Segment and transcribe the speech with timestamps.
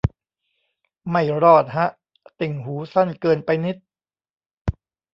[1.09, 1.87] ไม่รอดฮะ
[2.39, 3.77] ติ่งหูสั้นเกินไปนิด